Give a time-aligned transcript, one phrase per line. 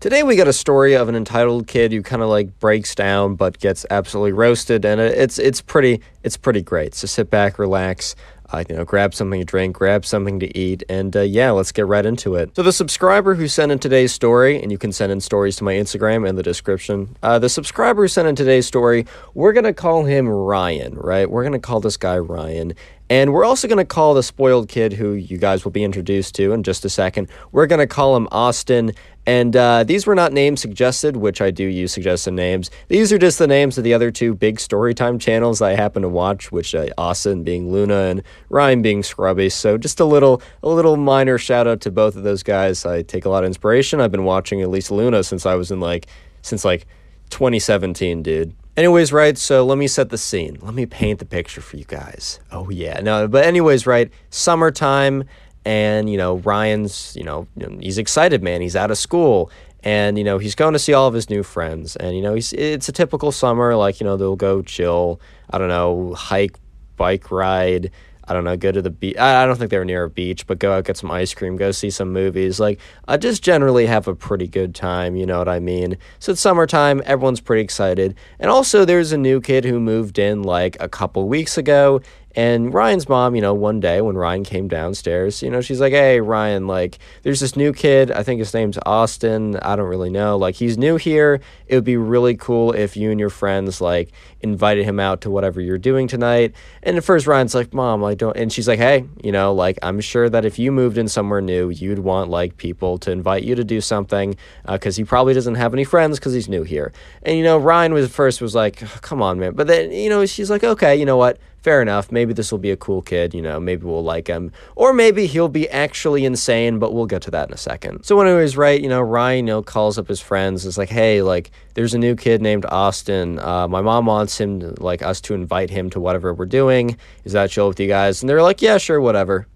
[0.00, 3.34] Today we got a story of an entitled kid who kind of like breaks down
[3.34, 6.94] but gets absolutely roasted, and it's it's pretty it's pretty great.
[6.94, 8.16] So sit back, relax,
[8.50, 11.70] uh, you know, grab something to drink, grab something to eat, and uh, yeah, let's
[11.70, 12.56] get right into it.
[12.56, 15.64] So the subscriber who sent in today's story, and you can send in stories to
[15.64, 17.14] my Instagram in the description.
[17.22, 19.04] Uh, the subscriber who sent in today's story,
[19.34, 21.30] we're gonna call him Ryan, right?
[21.30, 22.72] We're gonna call this guy Ryan.
[23.10, 26.36] And we're also going to call the spoiled kid who you guys will be introduced
[26.36, 27.28] to in just a second.
[27.50, 28.92] We're going to call him Austin.
[29.26, 32.70] And uh, these were not names suggested, which I do use suggested names.
[32.86, 36.08] These are just the names of the other two big storytime channels I happen to
[36.08, 39.48] watch, which uh, Austin being Luna and Ryan being Scrubby.
[39.48, 42.86] So just a little, a little minor shout out to both of those guys.
[42.86, 44.00] I take a lot of inspiration.
[44.00, 46.06] I've been watching at least Luna since I was in like,
[46.42, 46.86] since like
[47.30, 48.54] 2017, dude.
[48.80, 50.56] Anyways, right, so let me set the scene.
[50.62, 52.40] Let me paint the picture for you guys.
[52.50, 52.98] Oh, yeah.
[53.02, 55.24] No, but anyways, right, summertime,
[55.66, 57.46] and, you know, Ryan's, you know,
[57.78, 58.62] he's excited, man.
[58.62, 59.50] He's out of school,
[59.84, 61.94] and, you know, he's going to see all of his new friends.
[61.96, 65.58] And, you know, he's it's a typical summer, like, you know, they'll go chill, I
[65.58, 66.56] don't know, hike,
[66.96, 67.90] bike ride,
[68.30, 69.16] I don't know, go to the beach.
[69.18, 71.56] I don't think they were near a beach, but go out, get some ice cream,
[71.56, 72.60] go see some movies.
[72.60, 72.78] Like,
[73.08, 75.98] I just generally have a pretty good time, you know what I mean?
[76.20, 78.14] So it's summertime, everyone's pretty excited.
[78.38, 82.02] And also, there's a new kid who moved in like a couple weeks ago,
[82.36, 85.92] and Ryan's mom, you know, one day when Ryan came downstairs, you know, she's like,
[85.92, 88.12] hey, Ryan, like, there's this new kid.
[88.12, 89.56] I think his name's Austin.
[89.56, 90.36] I don't really know.
[90.36, 91.40] Like, he's new here.
[91.66, 95.30] It would be really cool if you and your friends, like, invited him out to
[95.30, 96.54] whatever you're doing tonight.
[96.82, 98.36] And at first, Ryan's like, Mom, I don't.
[98.36, 101.40] And she's like, hey, you know, like, I'm sure that if you moved in somewhere
[101.40, 104.36] new, you'd want, like, people to invite you to do something
[104.70, 106.92] because uh, he probably doesn't have any friends because he's new here.
[107.24, 109.54] And, you know, Ryan was first was like, come on, man.
[109.54, 111.38] But then, you know, she's like, okay, you know what?
[111.62, 112.10] Fair enough.
[112.10, 114.52] Maybe this will be a cool kid, you know, maybe we'll like him.
[114.76, 118.04] Or maybe he'll be actually insane, but we'll get to that in a second.
[118.04, 120.78] So when he was right, you know, Ryan, you know, calls up his friends, is
[120.78, 123.38] like, hey, like, there's a new kid named Austin.
[123.38, 126.96] Uh, my mom wants him, to, like, us to invite him to whatever we're doing.
[127.24, 128.22] Is that chill with you guys?
[128.22, 129.46] And they're like, yeah, sure, whatever.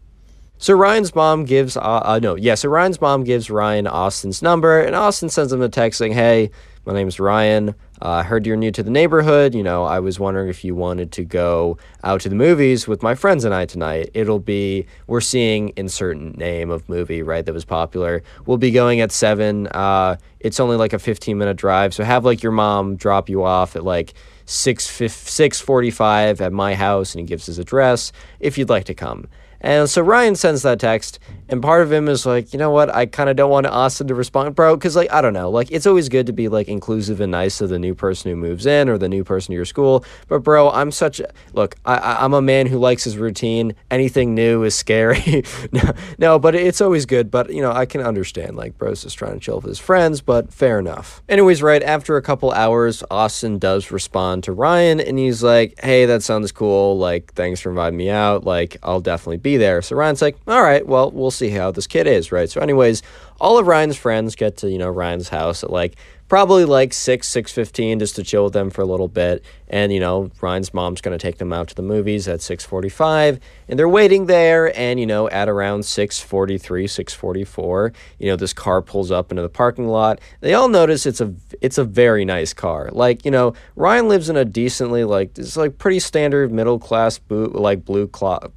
[0.59, 4.81] So Ryan's mom gives, uh, uh, no, yeah, so Ryan's mom gives Ryan Austin's number,
[4.81, 6.50] and Austin sends him a text saying, hey,
[6.86, 7.70] my name's Ryan.
[8.02, 9.54] Uh, I uh, heard you're new to the neighborhood.
[9.54, 13.02] You know, I was wondering if you wanted to go out to the movies with
[13.02, 14.10] my friends and I tonight.
[14.12, 18.22] It'll be, we're seeing insert name of movie, right, that was popular.
[18.44, 19.68] We'll be going at 7.
[19.68, 21.94] Uh, it's only like a 15 minute drive.
[21.94, 24.12] So have like your mom drop you off at like
[24.44, 29.26] 6 6:45 at my house and he gives his address if you'd like to come.
[29.64, 32.94] And so Ryan sends that text, and part of him is like, you know what?
[32.94, 35.70] I kind of don't want Austin to respond, bro, because like I don't know, like
[35.70, 38.66] it's always good to be like inclusive and nice to the new person who moves
[38.66, 40.04] in or the new person to your school.
[40.28, 41.76] But bro, I'm such a, look.
[41.86, 43.75] I, I'm a man who likes his routine.
[43.91, 45.44] Anything new is scary.
[45.72, 47.31] no, no, but it's always good.
[47.31, 50.20] But you know, I can understand like bro's just trying to chill with his friends,
[50.20, 51.22] but fair enough.
[51.26, 56.04] Anyways, right after a couple hours, Austin does respond to Ryan, and he's like, hey,
[56.04, 56.98] that sounds cool.
[56.98, 58.44] Like, thanks for inviting me out.
[58.44, 59.82] Like, I'll definitely be there.
[59.82, 62.48] So Ryan's like, all right, well, we'll see how this kid is, right?
[62.50, 63.03] So, anyways,
[63.41, 65.97] all of Ryan's friends get to, you know, Ryan's house at like
[66.28, 69.98] probably like 6 6.15 just to chill with them for a little bit and you
[69.98, 73.88] know ryan's mom's going to take them out to the movies at 6.45 and they're
[73.88, 79.32] waiting there and you know at around 6.43 6.44 you know this car pulls up
[79.32, 80.20] into the parking lot.
[80.40, 82.88] They all notice it's a it's a very nice car.
[82.92, 87.18] Like you know ryan lives in a decently like it's like pretty standard middle class
[87.18, 88.52] boot like blue cloth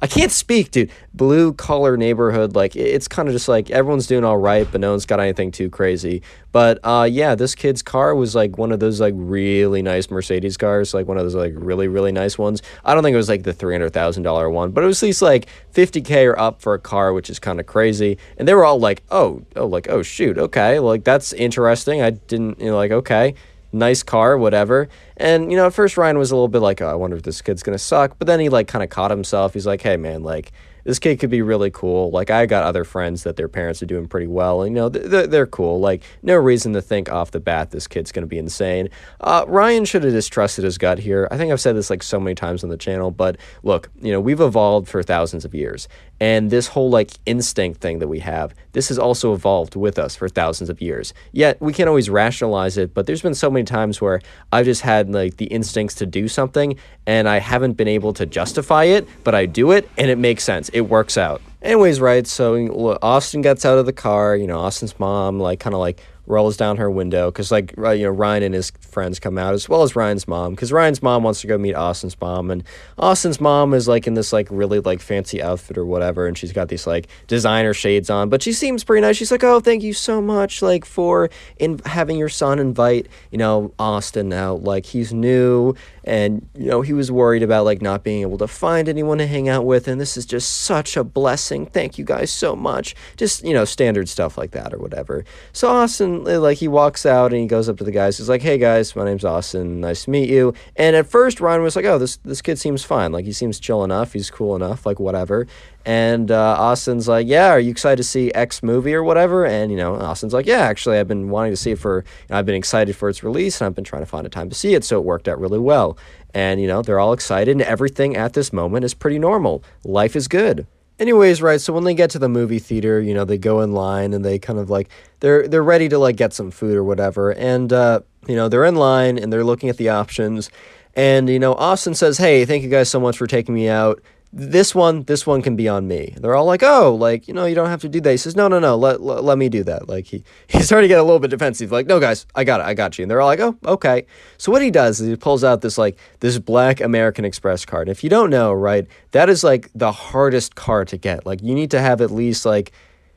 [0.00, 2.54] i can't speak dude blue collar neighborhood.
[2.54, 5.50] Like it's kind of just like everyone's doing all right but no one's got anything
[5.50, 6.22] too crazy.
[6.50, 10.56] But uh yeah this kid's car was like one of those like really nice mercedes
[10.62, 13.28] cars like one of those like really really nice ones i don't think it was
[13.28, 16.78] like the $300000 one but it was at least like 50k or up for a
[16.78, 20.02] car which is kind of crazy and they were all like oh oh like oh
[20.02, 23.34] shoot okay like that's interesting i didn't you know like okay
[23.72, 24.88] nice car, whatever.
[25.16, 27.22] And, you know, at first Ryan was a little bit like, oh, I wonder if
[27.22, 28.18] this kid's to suck.
[28.18, 29.54] But then he, like, kind of caught himself.
[29.54, 30.52] He's like, hey, man, like,
[30.84, 32.10] this kid could be really cool.
[32.10, 34.88] Like I got other friends that their parents are doing pretty well, and you know
[34.88, 35.80] they're, they're cool.
[35.80, 38.88] Like no reason to think off the bat this kid's gonna be insane.
[39.20, 41.28] Uh, Ryan should have distrusted his gut here.
[41.30, 44.12] I think I've said this like so many times on the channel, but look, you
[44.12, 45.88] know we've evolved for thousands of years,
[46.20, 50.16] and this whole like instinct thing that we have, this has also evolved with us
[50.16, 51.14] for thousands of years.
[51.32, 54.20] Yet we can't always rationalize it, but there's been so many times where
[54.50, 56.76] I've just had like the instincts to do something,
[57.06, 60.44] and I haven't been able to justify it, but I do it, and it makes
[60.44, 61.40] sense it works out.
[61.60, 65.74] Anyways, right, so Austin gets out of the car, you know, Austin's mom, like, kind
[65.74, 69.18] of like rolls down her window because like uh, you know Ryan and his friends
[69.18, 72.18] come out as well as Ryan's mom because Ryan's mom wants to go meet Austin's
[72.20, 72.62] mom and
[72.96, 76.52] Austin's mom is like in this like really like fancy outfit or whatever and she's
[76.52, 79.82] got these like designer shades on but she seems pretty nice she's like oh thank
[79.82, 81.28] you so much like for
[81.58, 86.82] in having your son invite you know Austin out like he's new and you know
[86.82, 89.88] he was worried about like not being able to find anyone to hang out with.
[89.88, 91.66] And this is just such a blessing.
[91.66, 92.94] Thank you guys so much.
[93.16, 95.24] Just you know standard stuff like that or whatever.
[95.52, 98.18] So Austin eh, like he walks out and he goes up to the guys.
[98.18, 99.80] He's like hey guys my name's Austin.
[99.80, 100.54] Nice to meet you.
[100.76, 103.12] And at first Ryan was like oh this this kid seems fine.
[103.12, 104.12] Like he seems chill enough.
[104.12, 104.86] He's cool enough.
[104.86, 105.46] Like whatever
[105.84, 109.70] and uh, Austin's like, "Yeah, are you excited to see X movie or whatever?" And
[109.70, 111.98] you know, Austin's like, "Yeah, actually, I've been wanting to see it for.
[111.98, 114.30] You know, I've been excited for its release, and I've been trying to find a
[114.30, 115.96] time to see it, so it worked out really well."
[116.34, 119.64] And you know, they're all excited, and everything at this moment is pretty normal.
[119.84, 120.66] Life is good.
[120.98, 123.72] Anyways, right, so when they get to the movie theater, you know, they go in
[123.72, 124.88] line and they kind of like
[125.20, 127.32] they're they're ready to like get some food or whatever.
[127.32, 130.48] And uh, you know, they're in line and they're looking at the options.
[130.94, 134.00] And you know, Austin says, "Hey, thank you guys so much for taking me out
[134.32, 136.14] this one this one can be on me.
[136.16, 138.10] They're all like oh like you know you don't have to do that.
[138.10, 139.88] He says no no no let, let, let me do that.
[139.88, 142.60] Like he he's starting to get a little bit defensive like no guys i got
[142.60, 143.02] it i got you.
[143.02, 144.06] And they're all like oh okay.
[144.38, 147.88] So what he does is he pulls out this like this black american express card.
[147.88, 151.26] If you don't know right that is like the hardest card to get.
[151.26, 152.72] Like you need to have at least like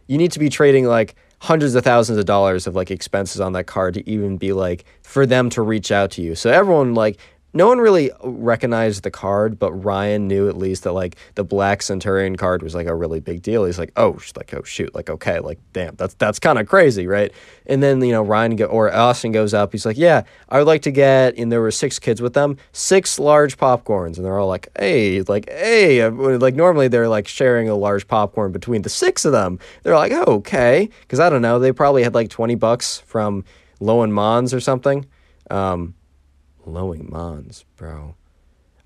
[0.07, 3.53] you need to be trading like hundreds of thousands of dollars of like expenses on
[3.53, 6.35] that card to even be like for them to reach out to you.
[6.35, 7.19] So everyone like
[7.55, 11.81] no one really recognized the card, but Ryan knew at least that like the Black
[11.81, 13.63] Centurion card was like a really big deal.
[13.63, 17.07] He's like, oh, like oh shoot, like okay, like damn, that's that's kind of crazy,
[17.07, 17.31] right?
[17.65, 19.71] And then you know Ryan go, or Austin goes up.
[19.71, 21.37] He's like, yeah, I would like to get.
[21.37, 25.21] And there were six kids with them, six large popcorns, and they're all like, hey,
[25.21, 29.31] like hey, uh, like normally they're like sharing a large popcorn between the six of
[29.31, 29.59] them.
[29.83, 33.45] They're like, oh, okay, because I don't know, they probably had like twenty bucks from
[33.79, 35.05] Low and Mons or something.
[35.49, 35.93] Um,
[36.65, 38.15] Mowing lawns, bro.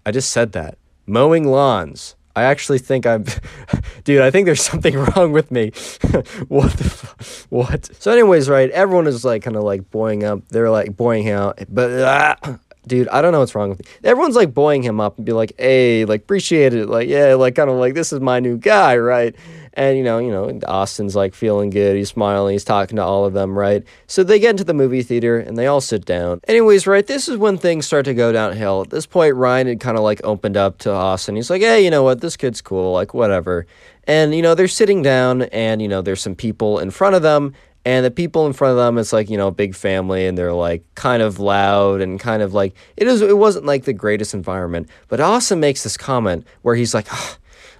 [0.05, 0.77] I just said that.
[1.05, 2.15] Mowing lawns.
[2.35, 3.25] I actually think I'm,
[4.03, 4.21] dude.
[4.21, 5.71] I think there's something wrong with me.
[6.47, 7.89] what the, f- what?
[8.01, 8.69] So, anyways, right?
[8.71, 10.47] Everyone is like kind of like boying up.
[10.49, 13.85] They're like boying out, but ah, dude, I don't know what's wrong with me.
[14.03, 17.55] Everyone's like boying him up and be like, hey, like appreciate it, like yeah, like
[17.55, 19.35] kind of like this is my new guy, right?
[19.73, 21.95] And you know, you know, Austin's like feeling good.
[21.95, 22.53] He's smiling.
[22.53, 23.83] He's talking to all of them, right?
[24.07, 26.41] So they get into the movie theater and they all sit down.
[26.47, 28.81] Anyways, right, this is when things start to go downhill.
[28.81, 31.35] At this point, Ryan had kind of like opened up to Austin.
[31.35, 32.21] He's like, "Hey, you know what?
[32.21, 32.91] This kid's cool.
[32.91, 33.65] Like, whatever."
[34.05, 37.21] And you know, they're sitting down, and you know, there's some people in front of
[37.21, 37.53] them,
[37.85, 40.37] and the people in front of them it's like you know a big family and
[40.37, 43.93] they're like kind of loud and kind of like it is it wasn't like the
[43.93, 47.37] greatest environment but austin makes this comment where he's like oh,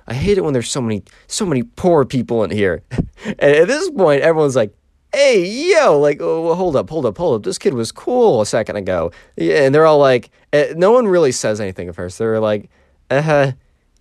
[0.10, 2.81] I hate it when there's so many so many poor people in here.
[2.92, 4.74] and at this point, everyone's like,
[5.13, 7.44] "Hey, yo!" Like, oh, hold up, hold up, hold up.
[7.44, 9.12] This kid was cool a second ago.
[9.38, 12.18] And they're all like, eh, no one really says anything at first.
[12.18, 12.72] They're like,
[13.12, 13.52] "Uh huh,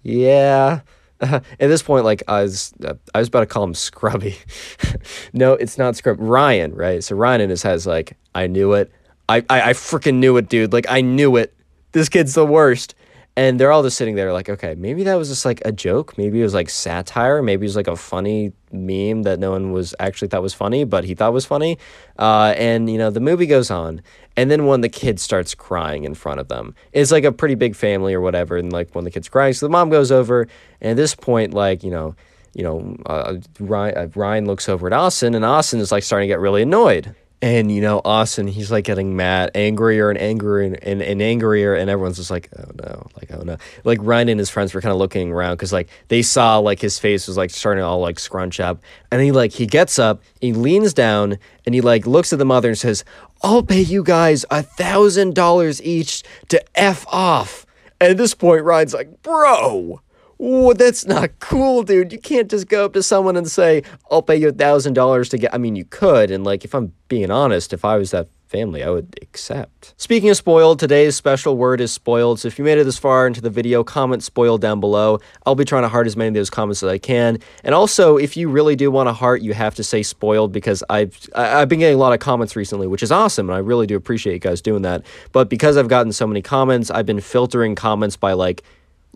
[0.02, 0.80] yeah."
[1.20, 4.36] At this point, like I was, uh, I was about to call him Scrubby.
[5.32, 6.16] no, it's not Scrub.
[6.20, 7.02] Ryan, right?
[7.02, 8.92] So Ryan in his head is like, I knew it.
[9.28, 10.72] I, I, I freaking knew it, dude.
[10.72, 11.54] Like I knew it.
[11.92, 12.94] This kid's the worst
[13.38, 16.18] and they're all just sitting there like okay maybe that was just like a joke.
[16.18, 17.40] Maybe it was like satire.
[17.40, 20.82] Maybe it was like a funny meme that no one was actually thought was funny
[20.82, 21.78] but he thought was funny.
[22.18, 24.02] Uh, and you know the movie goes on.
[24.36, 27.54] And then when the kid starts crying in front of them it's like a pretty
[27.54, 28.56] big family or whatever.
[28.56, 30.48] And like when the kid's crying so the mom goes over.
[30.80, 32.16] And at this point like you know
[32.54, 35.36] you know uh, Ryan, uh, Ryan looks over at Austin.
[35.36, 38.84] And Austin is like starting to get really annoyed and you know, Austin, he's like
[38.84, 43.06] getting mad, angrier and angrier and, and, and angrier, and everyone's just like, oh no,
[43.16, 43.56] like oh no.
[43.84, 46.80] Like Ryan and his friends were kind of looking around because like they saw like
[46.80, 48.80] his face was like starting to all like scrunch up,
[49.12, 52.44] and he like he gets up, he leans down, and he like looks at the
[52.44, 53.04] mother and says,
[53.42, 57.66] "I'll pay you guys a thousand dollars each to f off."
[58.00, 60.00] And at this point, Ryan's like, "Bro."
[60.38, 62.12] Whoa, that's not cool, dude.
[62.12, 65.28] You can't just go up to someone and say, I'll pay you a thousand dollars
[65.30, 65.52] to get.
[65.52, 66.30] I mean, you could.
[66.30, 69.94] And, like, if I'm being honest, if I was that family, I would accept.
[69.96, 72.40] Speaking of spoiled, today's special word is spoiled.
[72.40, 75.20] So if you made it this far into the video, comment spoiled down below.
[75.44, 77.38] I'll be trying to heart as many of those comments as I can.
[77.62, 80.82] And also, if you really do want to heart, you have to say spoiled because
[80.88, 83.86] I've I've been getting a lot of comments recently, which is awesome, and I really
[83.86, 85.04] do appreciate you guys doing that.
[85.32, 88.62] But because I've gotten so many comments, I've been filtering comments by like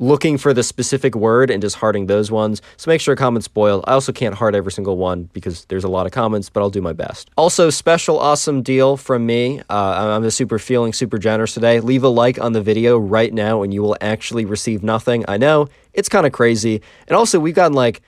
[0.02, 2.60] looking for the specific word and just hearting those ones.
[2.76, 3.84] So make sure comments spoil.
[3.86, 6.70] I also can't heart every single one because there's a lot of comments, but I'll
[6.70, 7.30] do my best.
[7.36, 9.60] Also, special awesome deal from me.
[9.70, 11.78] Uh, I'm a super feeling super generous today.
[11.78, 15.24] Leave a like on the video right now and you will actually receive nothing.
[15.28, 16.82] I know it's kind of crazy.
[17.06, 18.02] And also, we've gotten like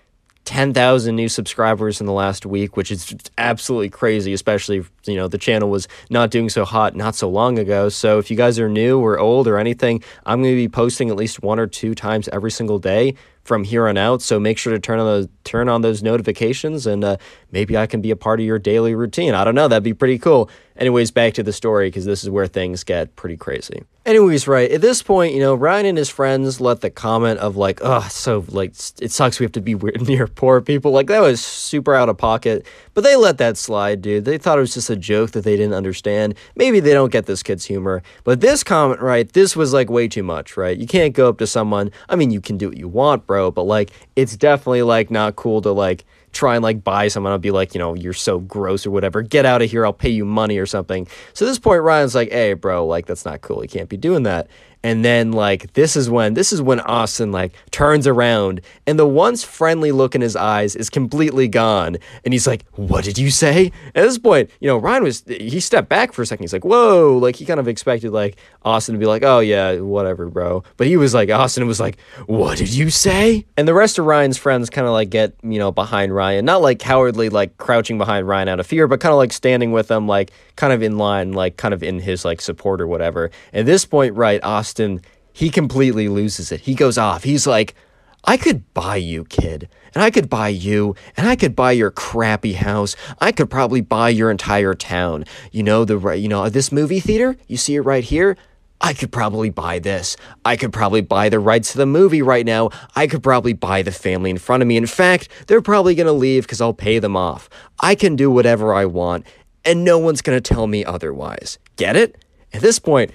[0.44, 5.38] 10,000 new subscribers in the last week, which is absolutely crazy, especially, you know, the
[5.38, 7.88] channel was not doing so hot not so long ago.
[7.88, 11.08] So if you guys are new or old or anything, I'm going to be posting
[11.08, 14.22] at least one or two times every single day from here on out.
[14.22, 17.16] So make sure to turn on those turn on those notifications, and uh,
[17.52, 19.34] maybe I can be a part of your daily routine.
[19.34, 19.68] I don't know.
[19.68, 20.50] That'd be pretty cool.
[20.76, 23.84] Anyways, back to the story because this is where things get pretty crazy.
[24.04, 27.56] Anyways, right at this point, you know, Ryan and his friends let the comment of
[27.56, 31.20] like, "Oh, so like it sucks we have to be near poor people." Like that
[31.20, 34.24] was super out of pocket, but they let that slide, dude.
[34.24, 36.34] They thought it was just a joke that they didn't understand.
[36.56, 39.32] Maybe they don't get this kid's humor, but this comment, right?
[39.32, 40.76] This was like way too much, right?
[40.76, 41.90] You can't go up to someone.
[42.08, 45.36] I mean, you can do what you want, bro, but like it's definitely like not
[45.36, 47.32] cool to like try and like buy someone.
[47.32, 49.22] I'll be like, you know, you're so gross or whatever.
[49.22, 49.86] Get out of here.
[49.86, 51.06] I'll pay you money or something.
[51.32, 53.62] So at this point, Ryan's like, hey, bro, like that's not cool.
[53.62, 54.48] You can't be doing that.
[54.84, 59.06] And then like this is when this is when Austin like turns around and the
[59.06, 61.96] once friendly look in his eyes is completely gone.
[62.22, 63.72] And he's like, What did you say?
[63.94, 66.44] At this point, you know, Ryan was he stepped back for a second.
[66.44, 69.76] He's like, Whoa, like he kind of expected like Austin to be like, Oh yeah,
[69.76, 70.62] whatever, bro.
[70.76, 73.46] But he was like, Austin was like, What did you say?
[73.56, 76.44] And the rest of Ryan's friends kind of like get, you know, behind Ryan.
[76.44, 79.72] Not like cowardly, like crouching behind Ryan out of fear, but kind of like standing
[79.72, 82.86] with him, like kind of in line, like kind of in his like support or
[82.86, 83.30] whatever.
[83.54, 85.00] At this point, right, Austin Austin,
[85.32, 86.62] he completely loses it.
[86.62, 87.22] He goes off.
[87.22, 87.76] He's like,
[88.24, 89.68] I could buy you, kid.
[89.94, 92.96] And I could buy you, and I could buy your crappy house.
[93.20, 95.26] I could probably buy your entire town.
[95.52, 97.36] You know the you know this movie theater?
[97.46, 98.36] You see it right here?
[98.80, 100.16] I could probably buy this.
[100.44, 102.70] I could probably buy the rights to the movie right now.
[102.96, 104.76] I could probably buy the family in front of me.
[104.76, 107.48] In fact, they're probably going to leave cuz I'll pay them off.
[107.78, 109.24] I can do whatever I want,
[109.64, 111.58] and no one's going to tell me otherwise.
[111.76, 112.24] Get it?
[112.52, 113.12] At this point,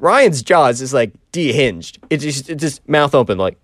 [0.00, 1.98] Ryan's jaws is like dehinged.
[2.08, 3.58] It just, it just mouth open, like,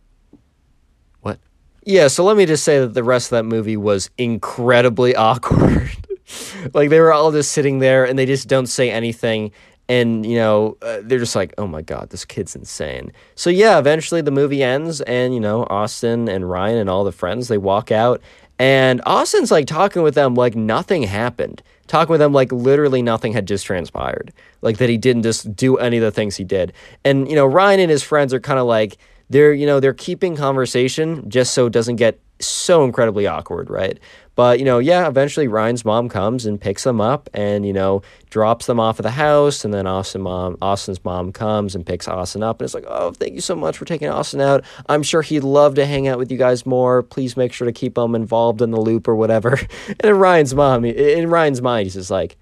[1.23, 1.39] what?
[1.85, 5.91] Yeah, so let me just say that the rest of that movie was incredibly awkward.
[6.75, 9.51] like, they were all just sitting there and they just don't say anything.
[9.89, 13.13] And, you know, uh, they're just like, oh my God, this kid's insane.
[13.37, 17.13] So, yeah, eventually the movie ends, and, you know, Austin and Ryan and all the
[17.13, 18.21] friends, they walk out.
[18.59, 23.33] And Austin's like talking with them like nothing happened talking with them like literally nothing
[23.33, 24.33] had just transpired.
[24.63, 26.73] Like that he didn't just do any of the things he did.
[27.05, 28.99] And, you know, Ryan and his friends are kind of like,
[29.31, 33.99] they're, you know, they're keeping conversation just so it doesn't get so incredibly awkward, right?
[34.37, 38.03] But, you know, yeah, eventually Ryan's mom comes and picks them up and, you know,
[38.29, 39.65] drops them off at the house.
[39.65, 42.61] And then Austin mom, Austin's mom comes and picks Austin up.
[42.61, 44.63] And it's like, oh, thank you so much for taking Austin out.
[44.91, 47.03] I'm sure he'd love to hang out with you guys more.
[47.03, 49.59] Please make sure to keep him involved in the loop or whatever.
[49.89, 52.37] And in Ryan's mom, in Ryan's mind, he's just like,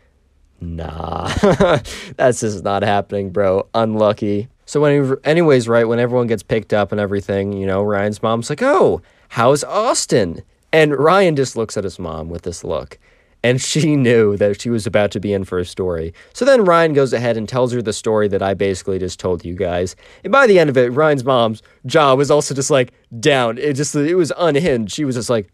[0.61, 1.29] nah,
[2.17, 3.69] that's just not happening, bro.
[3.75, 4.49] Unlucky.
[4.67, 8.51] So when, anyways, right, when everyone gets picked up and everything, you know, Ryan's mom's
[8.51, 9.03] like, oh,
[9.35, 10.45] how's Austin?
[10.73, 13.01] And Ryan just looks at his mom with this look.
[13.43, 16.15] And she knew that she was about to be in for a story.
[16.33, 19.45] So then Ryan goes ahead and tells her the story that I basically just told
[19.45, 19.97] you guys.
[20.23, 23.59] And by the end of it, Ryan's mom's jaw was also just like down.
[23.59, 24.95] It just it was unhinged.
[24.95, 25.49] She was just like,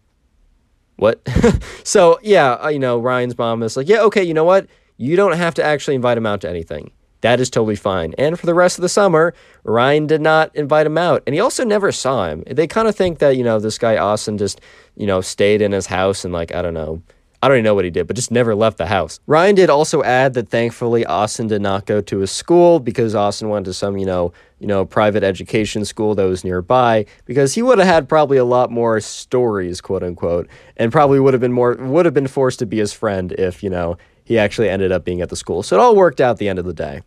[0.97, 1.27] "What?"
[1.83, 4.67] so yeah, uh, you know, Ryan's mom is like, "Yeah, okay, you know what?
[4.97, 8.13] You don't have to actually invite him out to anything that is totally fine.
[8.17, 11.23] And for the rest of the summer, Ryan did not invite him out.
[11.25, 12.43] And he also never saw him.
[12.47, 14.61] They kind of think that, you know, this guy Austin just,
[14.95, 17.01] you know, stayed in his house and, like, I don't know.
[17.43, 19.19] I don't even know what he did, but just never left the house.
[19.25, 23.49] Ryan did also add that thankfully Austin did not go to a school because Austin
[23.49, 27.63] went to some, you know, you know, private education school that was nearby because he
[27.63, 30.47] would have had probably a lot more stories, quote unquote,
[30.77, 33.63] and probably would have been more would have been forced to be his friend if,
[33.63, 35.63] you know, he actually ended up being at the school.
[35.63, 37.01] So it all worked out the end of the day.